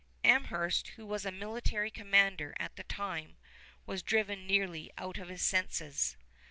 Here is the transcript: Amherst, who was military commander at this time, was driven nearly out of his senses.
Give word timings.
Amherst, 0.23 0.87
who 0.97 1.05
was 1.05 1.25
military 1.27 1.91
commander 1.91 2.55
at 2.59 2.75
this 2.75 2.87
time, 2.89 3.37
was 3.85 4.01
driven 4.01 4.47
nearly 4.47 4.89
out 4.97 5.19
of 5.19 5.29
his 5.29 5.43
senses. 5.43 6.17